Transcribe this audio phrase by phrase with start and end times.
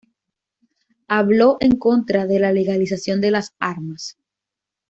[1.07, 4.17] Habló en contra de la legalización de las armas.